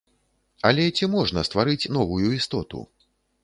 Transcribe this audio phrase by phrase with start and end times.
[0.69, 2.87] Але ці можна стварыць новую істоту?